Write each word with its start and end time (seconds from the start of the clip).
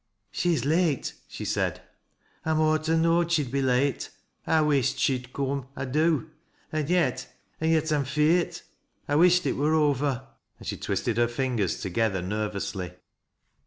"She's 0.31 0.65
late," 0.65 1.13
she 1.27 1.45
said." 1.45 1.83
I 2.43 2.55
mought 2.55 2.87
ha' 2.87 2.97
knowed 2.97 3.31
she'd 3.31 3.51
be 3.51 3.61
late. 3.61 4.09
I 4.47 4.61
wisht 4.61 4.97
she'd 4.97 5.31
coom— 5.31 5.67
I 5.75 5.85
do. 5.85 6.31
An' 6.71 6.87
yet— 6.87 7.31
an' 7.61 7.69
yet 7.69 7.91
I'm 7.91 8.05
feart. 8.05 8.63
I 9.07 9.13
wisht 9.15 9.45
it 9.45 9.53
wur 9.55 9.75
over;" 9.75 10.25
and 10.57 10.65
she 10.65 10.77
twisted 10.77 11.17
her 11.17 11.27
fingers 11.27 11.79
together 11.79 12.23
nervously. 12.23 12.95